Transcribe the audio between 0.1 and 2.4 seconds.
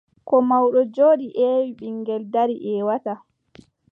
Ko mawɗo jooɗi ƴeewi, ɓiŋngel